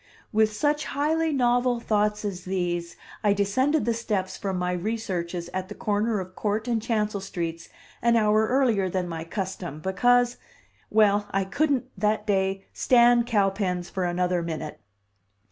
With 0.33 0.51
such 0.51 0.85
highly 0.85 1.31
novel 1.31 1.79
thoughts 1.79 2.25
as 2.25 2.45
these 2.45 2.95
I 3.23 3.33
descended 3.33 3.85
the 3.85 3.93
steps 3.93 4.35
from 4.35 4.57
my 4.57 4.71
researches 4.71 5.47
at 5.53 5.69
the 5.69 5.75
corner 5.75 6.19
of 6.19 6.33
Court 6.33 6.67
and 6.67 6.81
Chancel 6.81 7.21
streets 7.21 7.69
an 8.01 8.15
hour 8.15 8.47
earlier 8.47 8.89
than 8.89 9.07
my 9.07 9.23
custom, 9.23 9.79
because 9.79 10.37
well, 10.89 11.27
I 11.29 11.45
couldn't, 11.45 11.85
that 11.99 12.25
day, 12.25 12.65
stand 12.73 13.27
Cowpens 13.27 13.91
for 13.91 14.05
another 14.05 14.41
minute. 14.41 14.79